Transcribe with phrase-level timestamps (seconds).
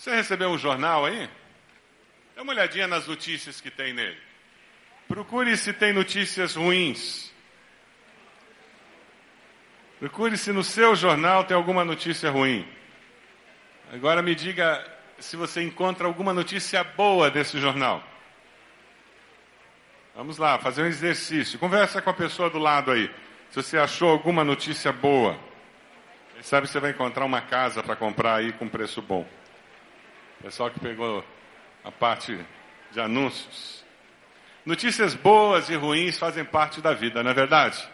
[0.00, 1.28] Você recebeu um jornal aí?
[2.34, 4.16] Dá uma olhadinha nas notícias que tem nele.
[5.06, 7.30] Procure se tem notícias ruins.
[9.98, 12.66] Procure se no seu jornal tem alguma notícia ruim.
[13.92, 14.82] Agora me diga
[15.18, 18.02] se você encontra alguma notícia boa desse jornal.
[20.14, 21.58] Vamos lá, fazer um exercício.
[21.58, 23.14] Conversa com a pessoa do lado aí.
[23.50, 25.38] Se você achou alguma notícia boa.
[26.32, 29.28] Quem sabe você vai encontrar uma casa para comprar aí com preço bom.
[30.42, 31.22] Pessoal que pegou
[31.84, 32.38] a parte
[32.92, 33.84] de anúncios.
[34.64, 37.86] Notícias boas e ruins fazem parte da vida, não é verdade?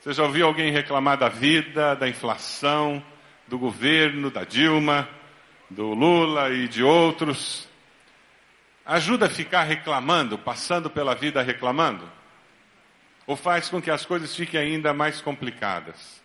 [0.00, 3.00] Você já ouviu alguém reclamar da vida, da inflação,
[3.46, 5.08] do governo, da Dilma,
[5.70, 7.68] do Lula e de outros?
[8.84, 12.10] Ajuda a ficar reclamando, passando pela vida reclamando?
[13.28, 16.20] Ou faz com que as coisas fiquem ainda mais complicadas?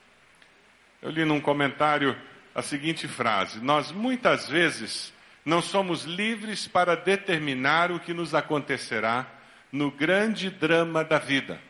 [1.03, 2.17] Eu li num comentário
[2.57, 5.13] a seguinte frase: Nós muitas vezes
[5.45, 9.27] não somos livres para determinar o que nos acontecerá
[9.71, 11.61] no grande drama da vida,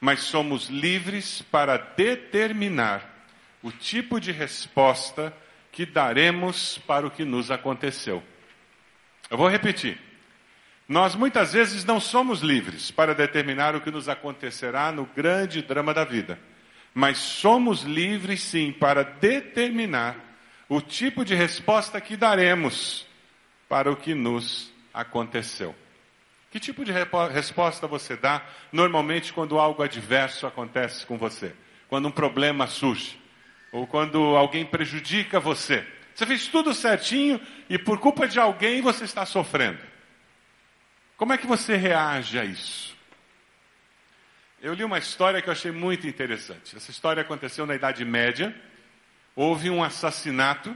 [0.00, 3.02] mas somos livres para determinar
[3.60, 5.34] o tipo de resposta
[5.72, 8.22] que daremos para o que nos aconteceu.
[9.28, 9.98] Eu vou repetir.
[10.86, 15.92] Nós muitas vezes não somos livres para determinar o que nos acontecerá no grande drama
[15.92, 16.38] da vida
[16.94, 20.16] mas somos livres sim para determinar
[20.68, 23.06] o tipo de resposta que daremos
[23.68, 25.74] para o que nos aconteceu.
[26.50, 26.92] Que tipo de
[27.32, 31.52] resposta você dá normalmente quando algo adverso acontece com você?
[31.88, 33.18] Quando um problema surge?
[33.72, 35.84] Ou quando alguém prejudica você?
[36.14, 39.80] Você fez tudo certinho e por culpa de alguém você está sofrendo.
[41.16, 42.93] Como é que você reage a isso?
[44.64, 46.74] Eu li uma história que eu achei muito interessante.
[46.74, 48.56] Essa história aconteceu na Idade Média.
[49.36, 50.74] Houve um assassinato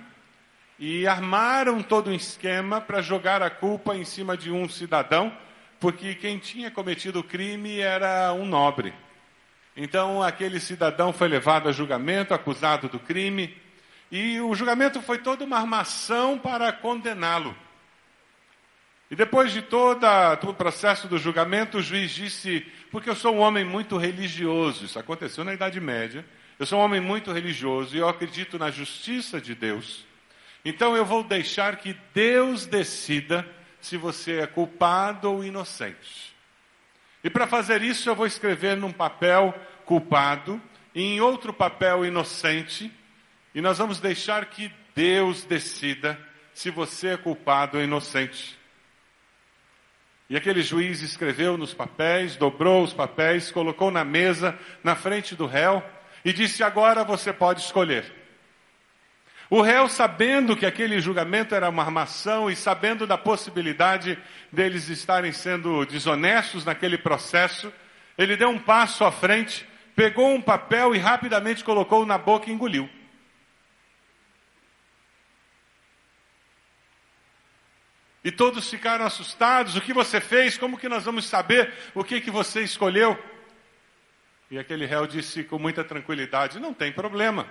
[0.79, 5.35] e armaram todo um esquema para jogar a culpa em cima de um cidadão,
[5.81, 8.93] porque quem tinha cometido o crime era um nobre.
[9.75, 13.57] Então aquele cidadão foi levado a julgamento, acusado do crime,
[14.13, 17.57] e o julgamento foi toda uma armação para condená-lo.
[19.11, 20.05] E depois de todo
[20.45, 24.99] o processo do julgamento, o juiz disse: Porque eu sou um homem muito religioso, isso
[24.99, 26.25] aconteceu na Idade Média.
[26.59, 30.05] Eu sou um homem muito religioso e eu acredito na justiça de Deus.
[30.65, 33.47] Então eu vou deixar que Deus decida
[33.81, 36.37] se você é culpado ou inocente.
[37.23, 39.55] E para fazer isso, eu vou escrever num papel
[39.85, 40.61] culpado
[40.95, 42.93] e em outro papel inocente,
[43.55, 46.19] e nós vamos deixar que Deus decida
[46.53, 48.58] se você é culpado ou inocente.
[50.31, 55.47] E aquele juiz escreveu nos papéis, dobrou os papéis, colocou na mesa, na frente do
[55.47, 55.83] réu,
[56.23, 58.05] e disse: Agora você pode escolher.
[59.49, 64.19] O réu, sabendo que aquele julgamento era uma armação e sabendo da possibilidade
[64.53, 67.73] deles estarem sendo desonestos naquele processo,
[68.19, 72.53] ele deu um passo à frente, pegou um papel e rapidamente colocou na boca e
[72.53, 72.91] engoliu.
[78.29, 79.75] E todos ficaram assustados.
[79.75, 80.59] O que você fez?
[80.59, 83.19] Como que nós vamos saber o que, que você escolheu?
[84.51, 87.49] E aquele réu disse com muita tranquilidade: Não tem problema.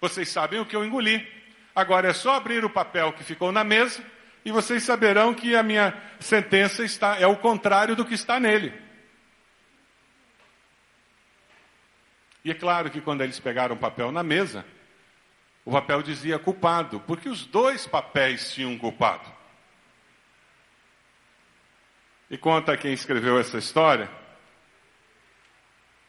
[0.00, 1.24] Vocês sabem o que eu engoli.
[1.72, 4.02] Agora é só abrir o papel que ficou na mesa
[4.44, 8.72] e vocês saberão que a minha sentença está é o contrário do que está nele.
[12.44, 14.66] E é claro que quando eles pegaram o papel na mesa,
[15.64, 19.37] o papel dizia culpado, porque os dois papéis tinham culpado.
[22.30, 24.08] E conta quem escreveu essa história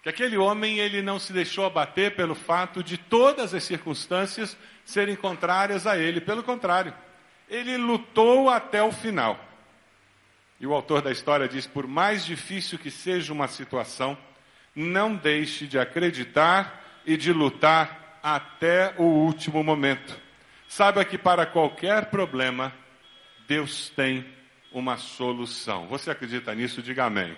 [0.01, 5.15] que aquele homem ele não se deixou abater pelo fato de todas as circunstâncias serem
[5.15, 6.93] contrárias a ele, pelo contrário,
[7.49, 9.39] ele lutou até o final.
[10.59, 14.17] E o autor da história diz: por mais difícil que seja uma situação,
[14.75, 20.19] não deixe de acreditar e de lutar até o último momento.
[20.67, 22.73] Saiba que para qualquer problema,
[23.47, 24.25] Deus tem
[24.71, 25.87] uma solução.
[25.87, 26.81] Você acredita nisso?
[26.81, 27.35] Diga amém.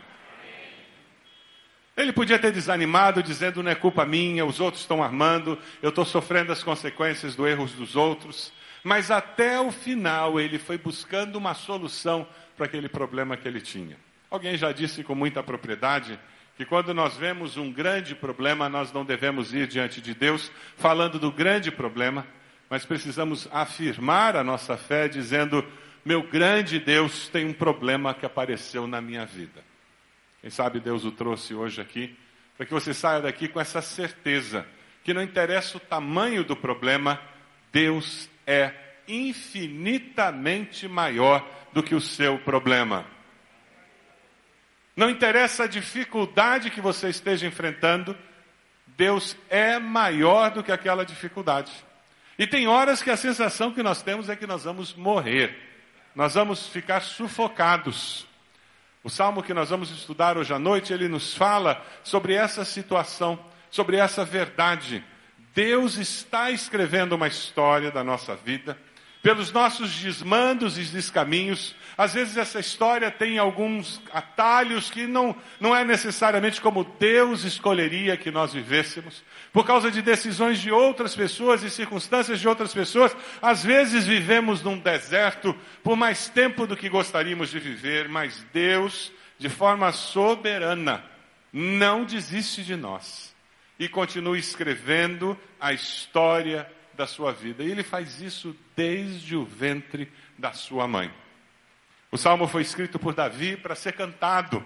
[1.95, 6.05] Ele podia ter desanimado, dizendo: não é culpa minha, os outros estão armando, eu estou
[6.05, 8.51] sofrendo as consequências dos erros dos outros.
[8.83, 13.97] Mas até o final ele foi buscando uma solução para aquele problema que ele tinha.
[14.29, 16.19] Alguém já disse com muita propriedade
[16.55, 21.19] que quando nós vemos um grande problema, nós não devemos ir diante de Deus falando
[21.19, 22.25] do grande problema,
[22.69, 25.65] mas precisamos afirmar a nossa fé dizendo:
[26.03, 29.63] meu grande Deus tem um problema que apareceu na minha vida.
[30.41, 32.17] Quem sabe Deus o trouxe hoje aqui,
[32.57, 34.65] para que você saia daqui com essa certeza
[35.03, 37.19] que não interessa o tamanho do problema,
[37.71, 38.73] Deus é
[39.07, 43.05] infinitamente maior do que o seu problema.
[44.95, 48.17] Não interessa a dificuldade que você esteja enfrentando,
[48.85, 51.71] Deus é maior do que aquela dificuldade.
[52.37, 55.70] E tem horas que a sensação que nós temos é que nós vamos morrer,
[56.15, 58.27] nós vamos ficar sufocados.
[59.03, 63.39] O salmo que nós vamos estudar hoje à noite, ele nos fala sobre essa situação,
[63.69, 65.03] sobre essa verdade.
[65.53, 68.77] Deus está escrevendo uma história da nossa vida
[69.21, 71.75] pelos nossos desmandos e descaminhos.
[71.97, 78.17] Às vezes essa história tem alguns atalhos que não, não é necessariamente como Deus escolheria
[78.17, 79.23] que nós vivêssemos.
[79.53, 84.63] Por causa de decisões de outras pessoas e circunstâncias de outras pessoas, às vezes vivemos
[84.63, 91.03] num deserto por mais tempo do que gostaríamos de viver, mas Deus, de forma soberana,
[91.53, 93.35] não desiste de nós
[93.77, 97.63] e continua escrevendo a história da sua vida.
[97.63, 101.11] E ele faz isso desde o ventre da sua mãe.
[102.11, 104.65] O salmo foi escrito por Davi para ser cantado.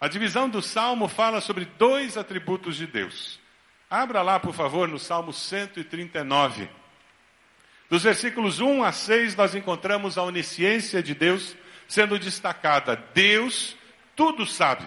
[0.00, 3.40] A divisão do salmo fala sobre dois atributos de Deus.
[3.88, 6.68] Abra lá, por favor, no Salmo 139.
[7.88, 11.56] Dos versículos 1 a 6, nós encontramos a onisciência de Deus
[11.88, 12.96] sendo destacada.
[13.12, 13.76] Deus
[14.14, 14.86] tudo sabe.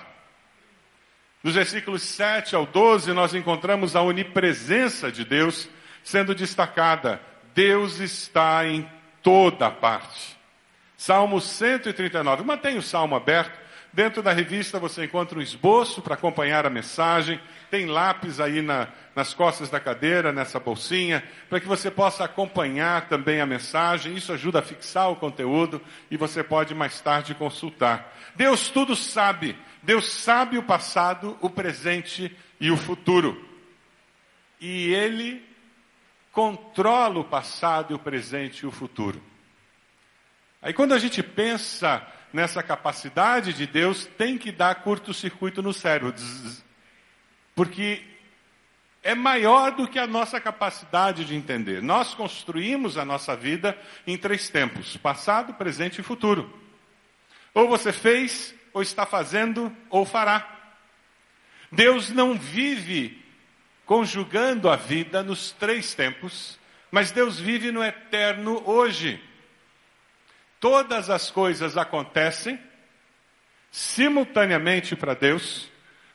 [1.44, 5.70] Dos versículos 7 ao 12, nós encontramos a onipresença de Deus
[6.04, 7.22] sendo destacada.
[7.56, 8.90] Deus está em
[9.22, 10.38] toda parte.
[10.98, 12.44] Salmo 139.
[12.44, 13.64] Mantenha o salmo aberto.
[13.92, 17.40] Dentro da revista você encontra um esboço para acompanhar a mensagem.
[17.70, 23.08] Tem lápis aí na, nas costas da cadeira, nessa bolsinha, para que você possa acompanhar
[23.08, 24.16] também a mensagem.
[24.16, 25.80] Isso ajuda a fixar o conteúdo
[26.10, 28.12] e você pode mais tarde consultar.
[28.36, 29.56] Deus tudo sabe.
[29.84, 33.48] Deus sabe o passado, o presente e o futuro.
[34.60, 35.53] E Ele
[36.34, 39.22] controla o passado, o presente e o futuro.
[40.62, 46.16] Aí quando a gente pensa nessa capacidade de Deus, tem que dar curto-circuito no cérebro.
[47.56, 48.04] Porque
[49.04, 51.84] é maior do que a nossa capacidade de entender.
[51.84, 53.78] Nós construímos a nossa vida
[54.08, 56.52] em três tempos: passado, presente e futuro.
[57.54, 60.50] Ou você fez, ou está fazendo, ou fará.
[61.72, 63.23] Deus não vive
[63.86, 66.60] conjugando a vida nos três tempos,
[66.92, 69.22] mas Deus vive no eterno hoje.
[70.60, 72.60] Todas as coisas acontecem
[73.72, 75.70] simultaneamente para Deus,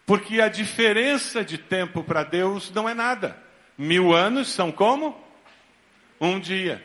[0.07, 3.37] porque a diferença de tempo para Deus não é nada.
[3.77, 5.21] Mil anos são como?
[6.21, 6.85] Um dia.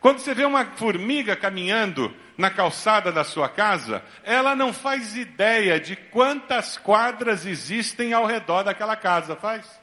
[0.00, 5.78] Quando você vê uma formiga caminhando na calçada da sua casa, ela não faz ideia
[5.78, 9.81] de quantas quadras existem ao redor daquela casa, faz?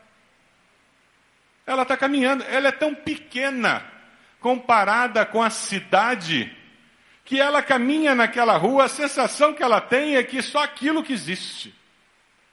[1.69, 3.86] Ela está caminhando, ela é tão pequena
[4.39, 6.51] comparada com a cidade
[7.24, 11.13] que ela caminha naquela rua, a sensação que ela tem é que só aquilo que
[11.13, 11.71] existe.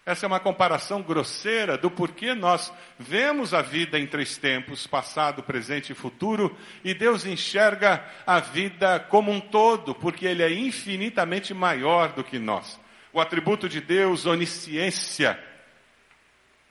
[0.04, 5.42] Essa é uma comparação grosseira do porquê nós vemos a vida em três tempos, passado,
[5.42, 6.54] presente e futuro,
[6.84, 12.38] e Deus enxerga a vida como um todo, porque Ele é infinitamente maior do que
[12.38, 12.78] nós.
[13.14, 15.42] O atributo de Deus, onisciência,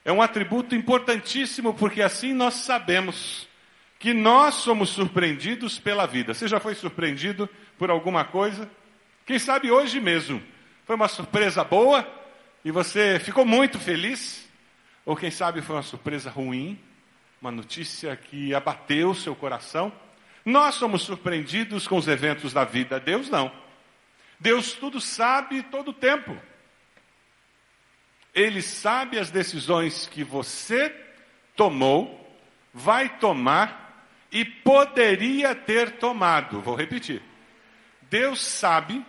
[0.06, 3.48] é um atributo importantíssimo porque assim nós sabemos
[3.98, 6.32] que nós somos surpreendidos pela vida.
[6.32, 8.70] Você já foi surpreendido por alguma coisa?
[9.26, 10.40] Quem sabe hoje mesmo
[10.84, 12.08] foi uma surpresa boa
[12.64, 14.48] e você ficou muito feliz?
[15.04, 16.78] Ou quem sabe foi uma surpresa ruim,
[17.42, 19.92] uma notícia que abateu seu coração?
[20.44, 23.50] Nós somos surpreendidos com os eventos da vida, Deus não.
[24.38, 26.40] Deus tudo sabe todo o tempo.
[28.36, 30.94] Ele sabe as decisões que você
[31.56, 32.38] tomou,
[32.72, 36.60] vai tomar e poderia ter tomado.
[36.60, 37.22] Vou repetir.
[38.10, 39.02] Deus sabe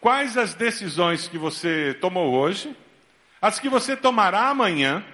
[0.00, 2.76] quais as decisões que você tomou hoje,
[3.40, 5.04] as que você tomará amanhã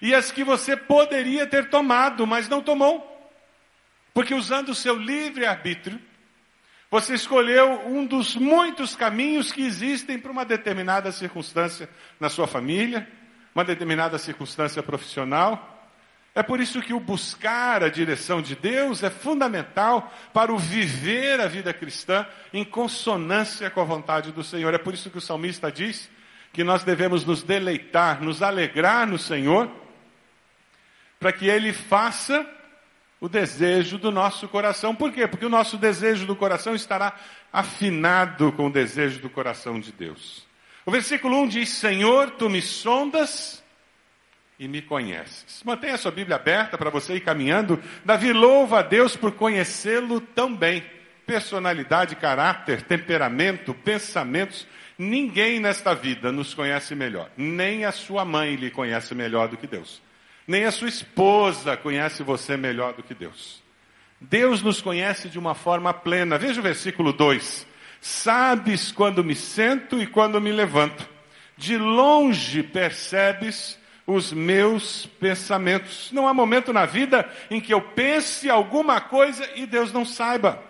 [0.00, 3.10] e as que você poderia ter tomado, mas não tomou.
[4.12, 6.00] Porque usando o seu livre arbítrio,
[6.94, 13.08] você escolheu um dos muitos caminhos que existem para uma determinada circunstância na sua família,
[13.52, 15.90] uma determinada circunstância profissional.
[16.36, 21.40] É por isso que o buscar a direção de Deus é fundamental para o viver
[21.40, 24.72] a vida cristã em consonância com a vontade do Senhor.
[24.72, 26.08] É por isso que o salmista diz
[26.52, 29.68] que nós devemos nos deleitar, nos alegrar no Senhor,
[31.18, 32.48] para que Ele faça
[33.24, 34.94] o desejo do nosso coração.
[34.94, 35.26] Por quê?
[35.26, 37.14] Porque o nosso desejo do coração estará
[37.50, 40.46] afinado com o desejo do coração de Deus.
[40.84, 43.64] O versículo 1 diz: Senhor, tu me sondas
[44.58, 45.62] e me conheces.
[45.64, 47.82] Mantenha a sua Bíblia aberta para você ir caminhando.
[48.04, 50.84] Davi louva a Deus por conhecê-lo tão bem.
[51.26, 54.66] Personalidade, caráter, temperamento, pensamentos.
[54.98, 57.30] Ninguém nesta vida nos conhece melhor.
[57.38, 60.03] Nem a sua mãe lhe conhece melhor do que Deus.
[60.46, 63.62] Nem a sua esposa conhece você melhor do que Deus.
[64.20, 66.38] Deus nos conhece de uma forma plena.
[66.38, 67.66] Veja o versículo 2.
[68.00, 71.08] Sabes quando me sento e quando me levanto.
[71.56, 76.10] De longe percebes os meus pensamentos.
[76.12, 80.62] Não há momento na vida em que eu pense alguma coisa e Deus não saiba.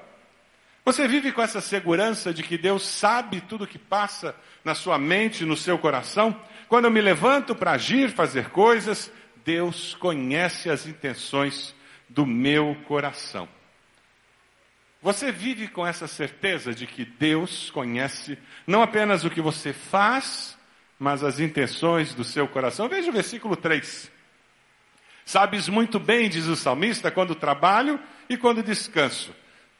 [0.84, 4.98] Você vive com essa segurança de que Deus sabe tudo o que passa na sua
[4.98, 6.38] mente, no seu coração?
[6.68, 9.10] Quando eu me levanto para agir, fazer coisas,
[9.44, 11.74] Deus conhece as intenções
[12.08, 13.48] do meu coração.
[15.02, 20.56] Você vive com essa certeza de que Deus conhece não apenas o que você faz,
[20.98, 22.88] mas as intenções do seu coração.
[22.88, 24.10] Veja o versículo 3.
[25.26, 29.34] Sabes muito bem, diz o salmista, quando trabalho e quando descanso.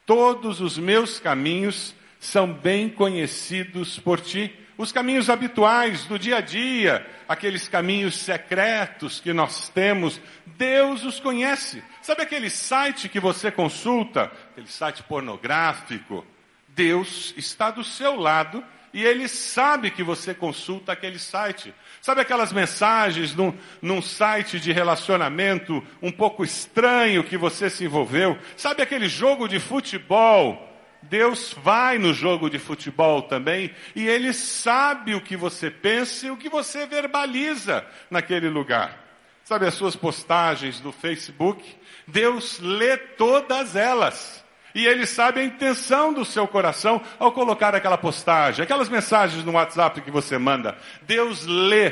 [0.05, 6.41] Todos os meus caminhos são bem conhecidos por ti os caminhos habituais do dia a
[6.41, 11.83] dia, aqueles caminhos secretos que nós temos, Deus os conhece.
[12.03, 16.27] Sabe aquele site que você consulta, aquele site pornográfico?
[16.69, 21.75] Deus está do seu lado e ele sabe que você consulta aquele site.
[22.01, 28.39] Sabe aquelas mensagens num, num, site de relacionamento um pouco estranho que você se envolveu?
[28.57, 30.74] Sabe aquele jogo de futebol
[31.09, 36.31] Deus vai no jogo de futebol também e Ele sabe o que você pensa e
[36.31, 39.03] o que você verbaliza naquele lugar.
[39.45, 41.63] Sabe as suas postagens no Facebook?
[42.07, 44.43] Deus lê todas elas.
[44.75, 49.53] E Ele sabe a intenção do seu coração ao colocar aquela postagem, aquelas mensagens no
[49.53, 50.77] WhatsApp que você manda.
[51.03, 51.91] Deus lê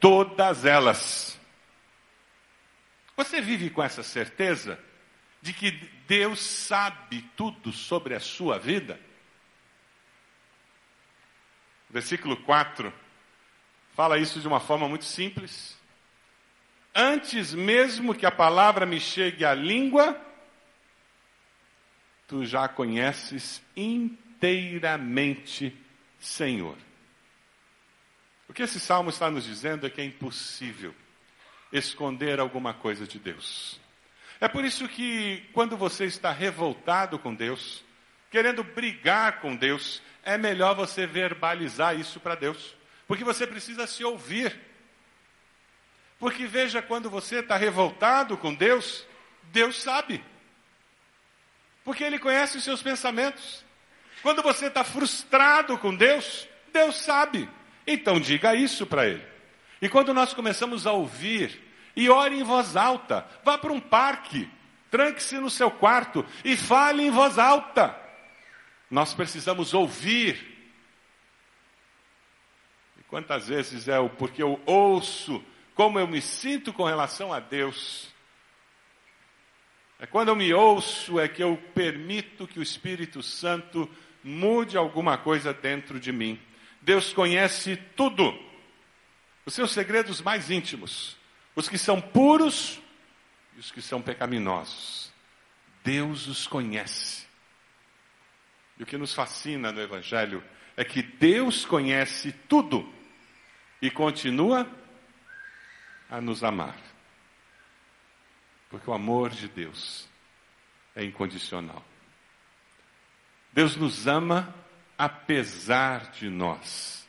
[0.00, 1.38] todas elas.
[3.16, 4.78] Você vive com essa certeza?
[5.44, 5.70] De que
[6.08, 8.98] Deus sabe tudo sobre a sua vida?
[11.90, 12.90] Versículo 4
[13.94, 15.78] fala isso de uma forma muito simples.
[16.94, 20.18] Antes mesmo que a palavra me chegue à língua,
[22.26, 25.76] tu já conheces inteiramente,
[26.18, 26.78] Senhor.
[28.48, 30.94] O que esse salmo está nos dizendo é que é impossível
[31.70, 33.83] esconder alguma coisa de Deus.
[34.44, 37.82] É por isso que quando você está revoltado com Deus,
[38.30, 42.76] querendo brigar com Deus, é melhor você verbalizar isso para Deus.
[43.08, 44.54] Porque você precisa se ouvir.
[46.18, 49.06] Porque veja, quando você está revoltado com Deus,
[49.44, 50.22] Deus sabe.
[51.82, 53.64] Porque Ele conhece os seus pensamentos.
[54.20, 57.48] Quando você está frustrado com Deus, Deus sabe.
[57.86, 59.24] Então diga isso para Ele.
[59.80, 61.63] E quando nós começamos a ouvir
[61.96, 63.26] e ore em voz alta.
[63.44, 64.48] Vá para um parque,
[64.90, 67.98] tranque-se no seu quarto e fale em voz alta.
[68.90, 70.52] Nós precisamos ouvir.
[72.98, 77.40] E quantas vezes é o porque eu ouço como eu me sinto com relação a
[77.40, 78.12] Deus.
[79.98, 83.90] É quando eu me ouço é que eu permito que o Espírito Santo
[84.22, 86.40] mude alguma coisa dentro de mim.
[86.80, 88.38] Deus conhece tudo,
[89.46, 91.16] os seus segredos mais íntimos
[91.54, 92.80] os que são puros
[93.56, 95.12] e os que são pecaminosos.
[95.82, 97.26] Deus os conhece.
[98.78, 100.42] E o que nos fascina no Evangelho
[100.76, 102.92] é que Deus conhece tudo
[103.80, 104.68] e continua
[106.10, 106.76] a nos amar.
[108.68, 110.08] Porque o amor de Deus
[110.96, 111.84] é incondicional.
[113.52, 114.52] Deus nos ama
[114.98, 117.06] apesar de nós.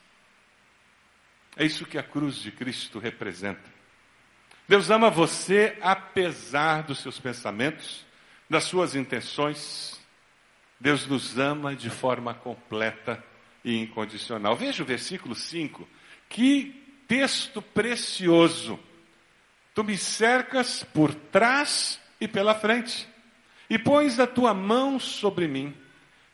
[1.56, 3.75] É isso que a cruz de Cristo representa.
[4.68, 8.06] Deus ama você apesar dos seus pensamentos,
[8.50, 10.00] das suas intenções.
[10.80, 13.24] Deus nos ama de forma completa
[13.64, 14.56] e incondicional.
[14.56, 15.88] Veja o versículo 5.
[16.28, 18.80] Que texto precioso.
[19.74, 23.08] Tu me cercas por trás e pela frente,
[23.70, 25.76] e pões a tua mão sobre mim.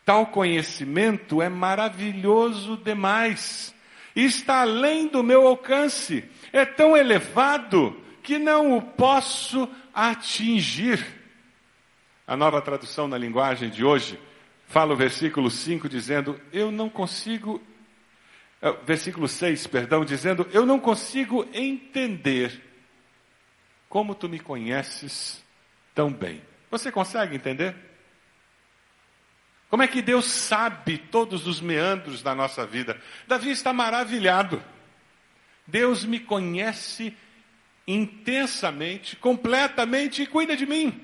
[0.06, 3.74] Tal conhecimento é maravilhoso demais,
[4.16, 6.24] e está além do meu alcance,
[6.54, 11.06] é tão elevado que não o posso atingir.
[12.25, 14.20] A nova tradução na linguagem de hoje
[14.68, 17.62] fala o versículo 5 dizendo: Eu não consigo.
[18.62, 22.62] É, versículo 6, perdão, dizendo: Eu não consigo entender
[23.90, 25.44] como tu me conheces
[25.94, 26.42] tão bem.
[26.70, 27.75] Você consegue entender?
[29.70, 33.00] Como é que Deus sabe todos os meandros da nossa vida?
[33.28, 34.62] Davi está maravilhado.
[35.66, 37.16] Deus me conhece
[37.88, 41.00] intensamente, completamente e cuida de mim.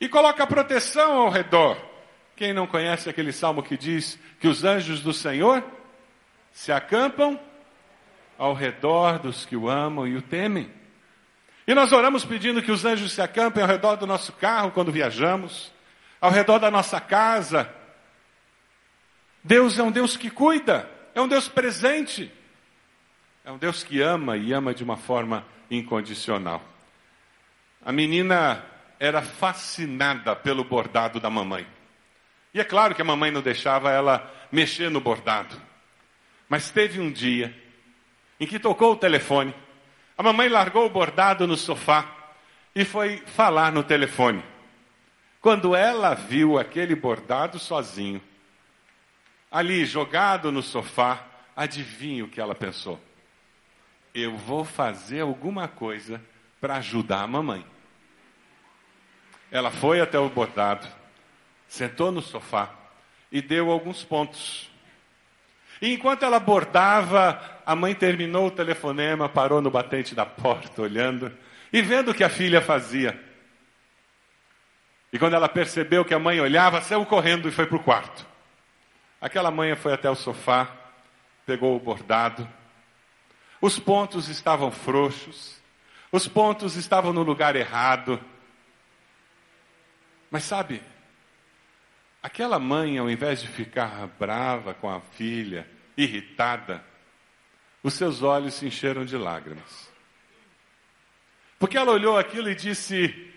[0.00, 1.76] E coloca proteção ao redor.
[2.36, 5.64] Quem não conhece aquele salmo que diz que os anjos do Senhor
[6.52, 7.38] se acampam
[8.38, 10.70] ao redor dos que o amam e o temem?
[11.66, 14.92] E nós oramos pedindo que os anjos se acampem ao redor do nosso carro quando
[14.92, 15.72] viajamos,
[16.20, 17.68] ao redor da nossa casa.
[19.42, 22.32] Deus é um Deus que cuida, é um Deus presente,
[23.48, 26.62] é um Deus que ama e ama de uma forma incondicional.
[27.82, 28.62] A menina
[29.00, 31.66] era fascinada pelo bordado da mamãe.
[32.52, 35.56] E é claro que a mamãe não deixava ela mexer no bordado.
[36.46, 37.56] Mas teve um dia
[38.38, 39.54] em que tocou o telefone
[40.14, 42.06] a mamãe largou o bordado no sofá
[42.74, 44.44] e foi falar no telefone.
[45.40, 48.20] Quando ela viu aquele bordado sozinho,
[49.50, 51.24] ali jogado no sofá,
[51.56, 53.07] adivinha o que ela pensou?
[54.14, 56.20] Eu vou fazer alguma coisa
[56.60, 57.64] para ajudar a mamãe.
[59.50, 60.86] Ela foi até o bordado,
[61.66, 62.70] sentou no sofá
[63.30, 64.70] e deu alguns pontos.
[65.80, 71.32] E enquanto ela bordava, a mãe terminou o telefonema, parou no batente da porta, olhando
[71.72, 73.18] e vendo o que a filha fazia.
[75.12, 78.26] E quando ela percebeu que a mãe olhava, saiu correndo e foi para o quarto.
[79.20, 80.68] Aquela mãe foi até o sofá,
[81.46, 82.46] pegou o bordado.
[83.60, 85.60] Os pontos estavam frouxos,
[86.12, 88.20] os pontos estavam no lugar errado.
[90.30, 90.82] Mas sabe,
[92.22, 96.84] Aquela mãe, ao invés de ficar brava com a filha, irritada,
[97.82, 99.90] os seus olhos se encheram de lágrimas.
[101.58, 103.32] Porque ela olhou aquilo e disse: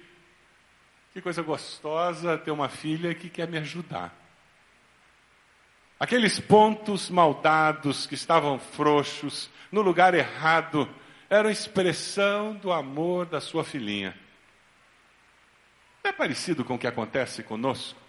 [1.14, 4.14] Que coisa gostosa ter uma filha que quer me ajudar.
[6.02, 10.90] Aqueles pontos maldados que estavam frouxos, no lugar errado,
[11.30, 14.18] eram expressão do amor da sua filhinha.
[16.04, 18.00] É parecido com o que acontece conosco?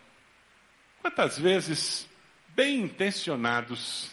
[1.02, 2.08] Quantas vezes,
[2.56, 4.10] bem intencionados,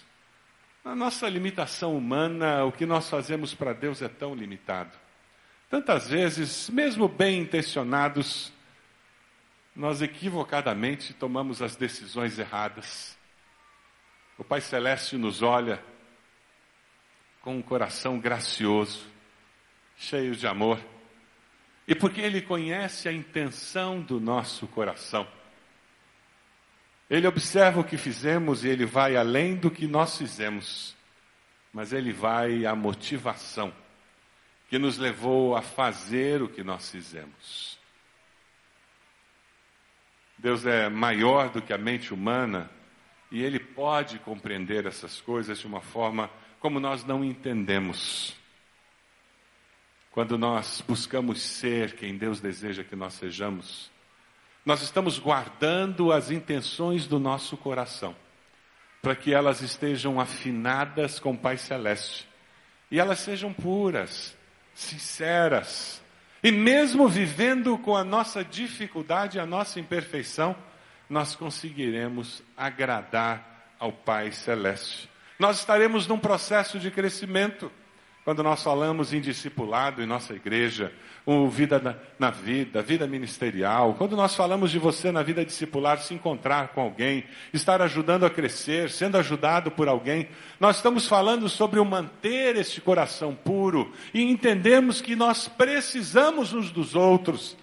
[0.83, 4.92] na nossa limitação humana, o que nós fazemos para Deus é tão limitado.
[5.70, 8.51] Tantas vezes, mesmo bem intencionados,
[9.74, 13.18] nós equivocadamente tomamos as decisões erradas.
[14.39, 15.83] O Pai Celeste nos olha
[17.41, 19.05] com um coração gracioso,
[19.97, 20.79] cheio de amor,
[21.85, 25.27] e porque Ele conhece a intenção do nosso coração,
[27.09, 30.95] ele observa o que fizemos e ele vai além do que nós fizemos,
[31.73, 33.73] mas ele vai à motivação
[34.69, 37.79] que nos levou a fazer o que nós fizemos.
[40.37, 42.69] Deus é maior do que a mente humana
[43.31, 48.35] e ele pode compreender essas coisas de uma forma como nós não entendemos.
[50.11, 53.92] Quando nós buscamos ser quem Deus deseja que nós sejamos,
[54.65, 58.15] nós estamos guardando as intenções do nosso coração,
[59.01, 62.27] para que elas estejam afinadas com o Pai Celeste
[62.92, 64.35] e elas sejam puras,
[64.74, 66.01] sinceras.
[66.44, 70.55] E mesmo vivendo com a nossa dificuldade, a nossa imperfeição,
[71.09, 75.09] nós conseguiremos agradar ao Pai Celeste.
[75.39, 77.72] Nós estaremos num processo de crescimento.
[78.25, 80.93] Quando nós falamos em discipulado em nossa igreja,
[81.25, 86.00] o vida na, na, vida, vida ministerial, quando nós falamos de você na vida discipular,
[86.00, 90.27] se encontrar com alguém, estar ajudando a crescer, sendo ajudado por alguém,
[90.59, 96.72] nós estamos falando sobre o manter este coração puro e entendemos que nós precisamos uns
[96.72, 97.57] dos outros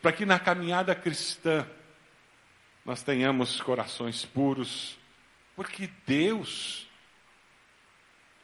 [0.00, 1.66] para que na caminhada cristã
[2.84, 4.98] nós tenhamos corações puros,
[5.54, 6.88] porque Deus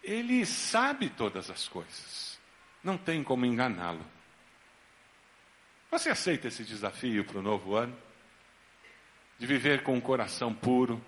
[0.02, 2.38] ele sabe todas as coisas.
[2.82, 4.04] Não tem como enganá-lo.
[5.90, 7.94] Você aceita esse desafio para o novo ano?
[9.38, 11.04] De viver com um coração puro,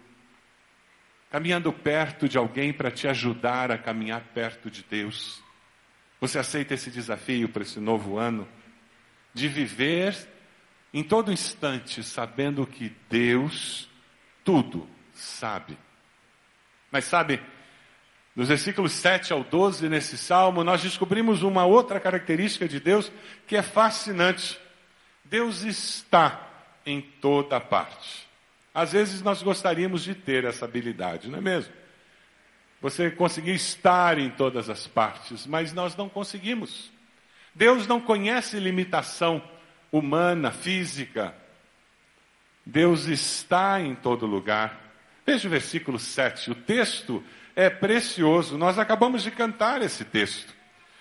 [1.30, 5.42] caminhando perto de alguém para te ajudar a caminhar perto de Deus.
[6.20, 8.46] Você aceita esse desafio para esse novo ano?
[9.32, 10.14] De viver
[10.92, 13.88] em todo instante sabendo que Deus
[14.44, 15.78] tudo sabe.
[16.90, 17.40] Mas sabe,
[18.34, 23.10] nos versículos 7 ao 12, nesse salmo, nós descobrimos uma outra característica de Deus
[23.46, 24.58] que é fascinante.
[25.24, 26.48] Deus está
[26.84, 28.28] em toda parte.
[28.74, 31.72] Às vezes nós gostaríamos de ter essa habilidade, não é mesmo?
[32.80, 36.90] Você conseguir estar em todas as partes, mas nós não conseguimos.
[37.54, 39.42] Deus não conhece limitação
[39.90, 41.34] humana, física.
[42.64, 44.78] Deus está em todo lugar.
[45.26, 46.50] Veja o versículo 7.
[46.50, 47.22] O texto
[47.56, 48.56] é precioso.
[48.56, 50.54] Nós acabamos de cantar esse texto.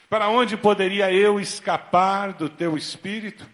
[0.10, 3.46] Para onde poderia eu escapar do teu espírito?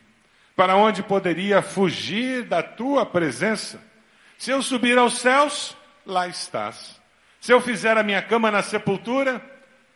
[0.56, 3.82] Para onde poderia fugir da tua presença?
[4.38, 7.00] Se eu subir aos céus, lá estás.
[7.42, 9.42] Se eu fizer a minha cama na sepultura,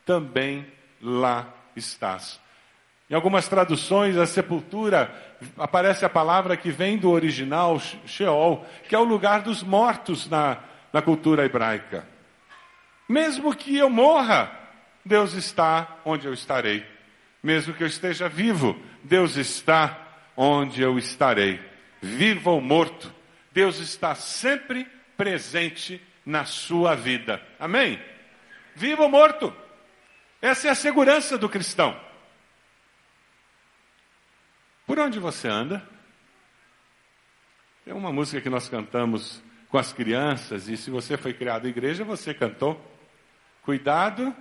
[0.06, 0.67] também
[1.02, 2.39] lá estás.
[3.10, 5.12] Em algumas traduções, a sepultura
[5.58, 10.60] aparece a palavra que vem do original Sheol, que é o lugar dos mortos na,
[10.93, 12.08] na cultura hebraica.
[13.08, 14.52] Mesmo que eu morra,
[15.04, 16.86] Deus está onde eu estarei.
[17.41, 19.98] Mesmo que eu esteja vivo, Deus está
[20.38, 21.60] onde eu estarei.
[22.00, 23.12] Vivo ou morto,
[23.52, 24.86] Deus está sempre
[25.17, 27.41] presente na sua vida.
[27.60, 28.00] Amém?
[28.76, 29.52] Vivo ou morto.
[30.39, 32.09] Essa é a segurança do cristão.
[34.89, 35.88] Por onde você anda?
[37.86, 41.69] Tem uma música que nós cantamos com as crianças, e se você foi criado em
[41.69, 42.84] igreja, você cantou.
[43.62, 44.36] Cuidado,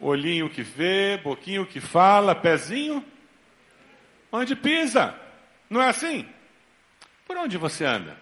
[0.00, 3.04] olhinho que vê, boquinho que fala, pezinho,
[4.32, 5.14] onde pisa.
[5.68, 6.26] Não é assim?
[7.26, 8.16] Por onde você anda?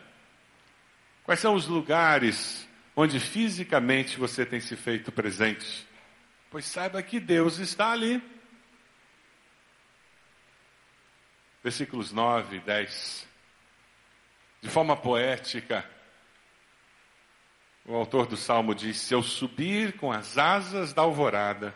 [1.23, 5.87] Quais são os lugares onde fisicamente você tem se feito presente?
[6.51, 8.21] Pois saiba que Deus está ali.
[11.63, 13.29] Versículos 9 e 10.
[14.63, 15.85] De forma poética,
[17.85, 21.75] o autor do salmo diz: Se eu subir com as asas da alvorada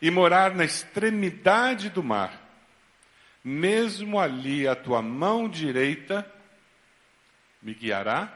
[0.00, 2.40] e morar na extremidade do mar,
[3.44, 6.30] mesmo ali a tua mão direita
[7.60, 8.32] me guiará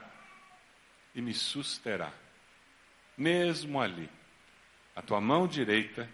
[1.14, 2.12] e me susterá.
[3.16, 4.08] Mesmo ali,
[4.94, 6.08] a tua mão direita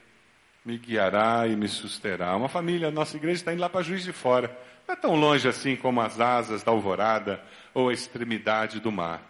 [0.64, 2.36] me guiará e me susterá.
[2.36, 4.56] Uma família, nossa igreja está indo lá para Juiz de Fora.
[4.86, 7.42] Não é tão longe assim como as asas da alvorada
[7.72, 9.22] ou a extremidade do mar.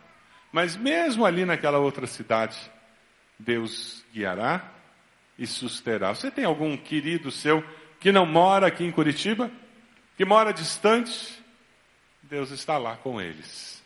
[0.51, 2.57] Mas mesmo ali naquela outra cidade,
[3.39, 4.71] Deus guiará
[5.39, 6.15] e susterá.
[6.15, 7.65] Você tem algum querido seu
[7.99, 9.51] que não mora aqui em Curitiba?
[10.17, 11.43] Que mora distante?
[12.23, 13.83] Deus está lá com eles.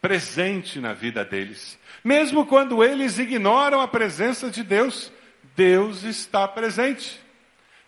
[0.00, 1.78] Presente na vida deles.
[2.02, 5.10] Mesmo quando eles ignoram a presença de Deus,
[5.56, 7.23] Deus está presente.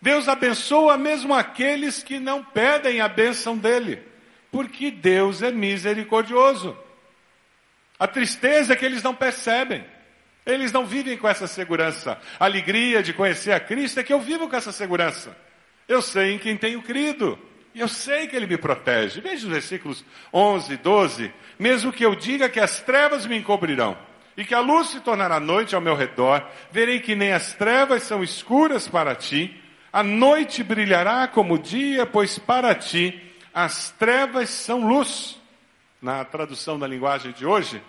[0.01, 4.01] Deus abençoa mesmo aqueles que não pedem a bênção dele,
[4.51, 6.77] porque Deus é misericordioso.
[7.99, 9.83] A tristeza é que eles não percebem.
[10.45, 12.17] Eles não vivem com essa segurança.
[12.39, 15.35] A alegria de conhecer a Cristo é que eu vivo com essa segurança.
[15.87, 17.37] Eu sei em quem tenho crido.
[17.73, 19.19] E eu sei que Ele me protege.
[19.19, 21.33] Veja os versículos 11 e 12.
[21.59, 23.97] Mesmo que eu diga que as trevas me encobrirão
[24.37, 28.03] e que a luz se tornará noite ao meu redor, verei que nem as trevas
[28.03, 29.59] são escuras para ti,
[29.97, 33.19] a noite brilhará como o dia, pois para ti
[33.51, 35.41] as trevas são luz.
[35.99, 37.81] Na tradução da linguagem de hoje,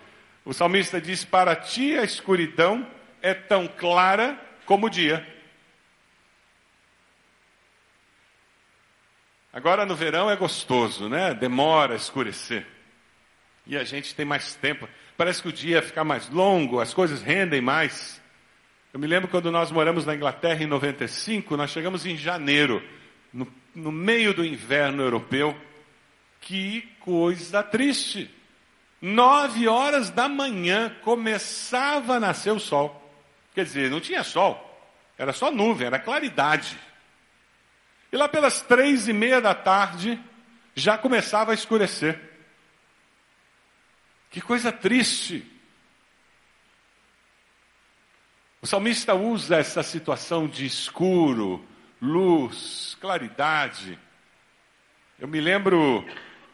[0.43, 2.87] o salmista diz: Para ti a escuridão
[3.21, 5.23] é tão clara como o dia.
[9.53, 11.35] Agora no verão é gostoso, né?
[11.35, 12.65] Demora a escurecer.
[13.67, 14.89] E a gente tem mais tempo.
[15.15, 18.18] Parece que o dia fica mais longo, as coisas rendem mais.
[18.91, 22.83] Eu me lembro quando nós moramos na Inglaterra em 95, nós chegamos em janeiro,
[23.31, 25.55] no, no meio do inverno europeu.
[26.41, 28.33] Que coisa triste!
[29.01, 32.95] Nove horas da manhã começava a nascer o sol.
[33.53, 34.65] Quer dizer, não tinha sol,
[35.17, 36.77] era só nuvem, era claridade.
[38.11, 40.19] E lá pelas três e meia da tarde
[40.75, 42.19] já começava a escurecer.
[44.31, 45.58] Que coisa triste!
[48.61, 51.65] O salmista usa essa situação de escuro,
[52.01, 53.97] luz, claridade.
[55.17, 56.05] Eu me lembro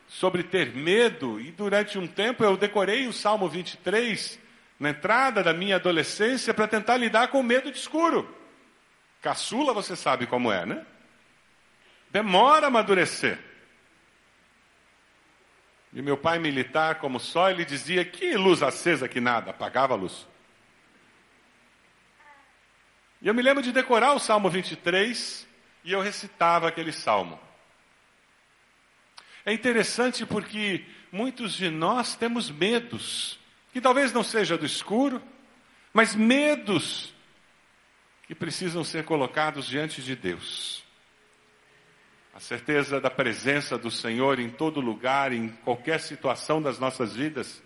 [0.07, 4.39] sobre ter medo, e durante um tempo eu decorei o Salmo 23
[4.79, 8.33] na entrada da minha adolescência para tentar lidar com o medo de escuro.
[9.21, 10.85] Caçula, você sabe como é, né?
[12.11, 13.39] Demora a amadurecer.
[15.91, 19.97] E meu pai militar, como só, ele dizia que luz acesa que nada, apagava a
[19.97, 20.27] luz.
[23.25, 25.47] E eu me lembro de decorar o Salmo 23
[25.83, 27.39] e eu recitava aquele salmo.
[29.43, 33.39] É interessante porque muitos de nós temos medos,
[33.73, 35.19] que talvez não seja do escuro,
[35.91, 37.15] mas medos
[38.27, 40.83] que precisam ser colocados diante de Deus.
[42.31, 47.63] A certeza da presença do Senhor em todo lugar, em qualquer situação das nossas vidas,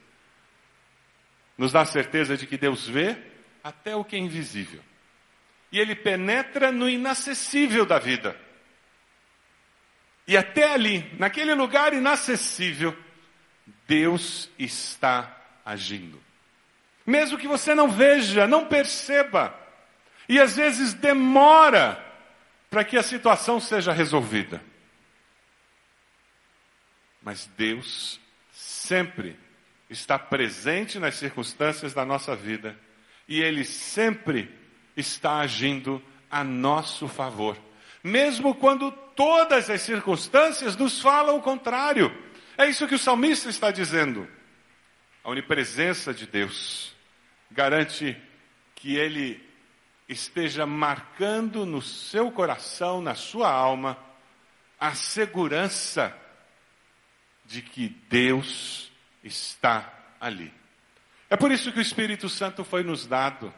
[1.57, 3.17] nos dá a certeza de que Deus vê
[3.61, 4.81] até o que é invisível
[5.71, 8.36] e ele penetra no inacessível da vida.
[10.27, 12.95] E até ali, naquele lugar inacessível,
[13.88, 16.21] Deus está agindo.
[17.05, 19.58] Mesmo que você não veja, não perceba,
[20.27, 22.05] E às vezes demora
[22.69, 24.62] para que a situação seja resolvida.
[27.19, 28.19] Mas Deus
[28.51, 29.36] sempre
[29.89, 32.77] está presente nas circunstâncias da nossa vida
[33.27, 34.58] e Ele sempre
[34.99, 37.57] está agindo a nosso favor,
[38.03, 42.15] mesmo quando todas as circunstâncias nos falam o contrário.
[42.57, 44.27] É isso que o salmista está dizendo.
[45.23, 46.95] A onipresença de Deus
[47.51, 48.17] garante
[48.75, 49.41] que Ele
[50.07, 53.97] esteja marcando no seu coração, na sua alma,
[54.79, 56.15] a segurança
[57.45, 58.91] de que Deus
[59.23, 60.53] está ali.
[61.29, 63.53] É por isso que o Espírito Santo foi nos dado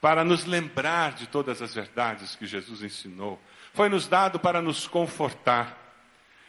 [0.00, 3.40] para nos lembrar de todas as verdades que Jesus ensinou.
[3.74, 5.76] Foi nos dado para nos confortar.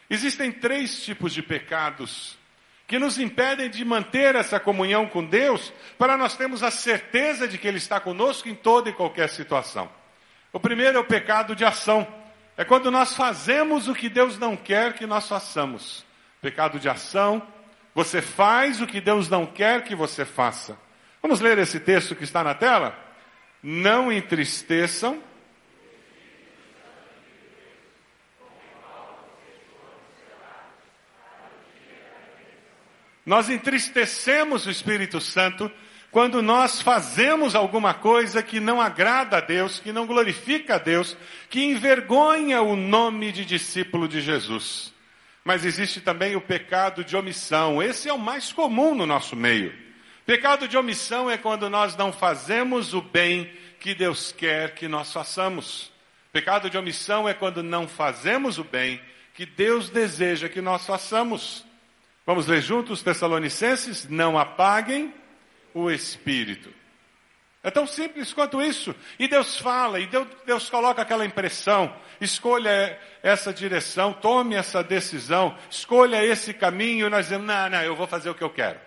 [0.09, 2.37] Existem três tipos de pecados
[2.87, 7.57] que nos impedem de manter essa comunhão com Deus, para nós termos a certeza de
[7.57, 9.89] que Ele está conosco em toda e qualquer situação.
[10.51, 12.05] O primeiro é o pecado de ação.
[12.57, 16.05] É quando nós fazemos o que Deus não quer que nós façamos.
[16.41, 17.41] Pecado de ação,
[17.95, 20.77] você faz o que Deus não quer que você faça.
[21.21, 23.10] Vamos ler esse texto que está na tela?
[23.61, 25.21] Não entristeçam
[33.25, 35.71] Nós entristecemos o Espírito Santo
[36.09, 41.15] quando nós fazemos alguma coisa que não agrada a Deus, que não glorifica a Deus,
[41.49, 44.93] que envergonha o nome de discípulo de Jesus.
[45.45, 47.81] Mas existe também o pecado de omissão.
[47.81, 49.73] Esse é o mais comum no nosso meio.
[50.25, 55.11] Pecado de omissão é quando nós não fazemos o bem que Deus quer que nós
[55.11, 55.91] façamos.
[56.31, 59.01] Pecado de omissão é quando não fazemos o bem
[59.33, 61.65] que Deus deseja que nós façamos.
[62.25, 64.07] Vamos ler juntos Tessalonicenses?
[64.07, 65.13] Não apaguem
[65.73, 66.71] o espírito.
[67.63, 68.95] É tão simples quanto isso.
[69.19, 71.93] E Deus fala, e Deus, Deus coloca aquela impressão.
[72.19, 77.07] Escolha essa direção, tome essa decisão, escolha esse caminho.
[77.07, 78.79] E nós dizemos, não, não, eu vou fazer o que eu quero.